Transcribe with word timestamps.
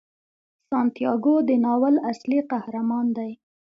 سانتیاګو 0.69 1.35
د 1.47 1.49
ناول 1.65 1.95
اصلي 2.11 2.39
قهرمان 2.51 3.05
دی. 3.17 3.31